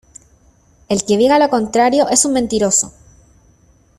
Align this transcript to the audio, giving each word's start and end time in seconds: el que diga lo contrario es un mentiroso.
el 0.89 1.05
que 1.05 1.15
diga 1.15 1.37
lo 1.37 1.47
contrario 1.51 2.09
es 2.09 2.25
un 2.25 2.33
mentiroso. 2.33 2.91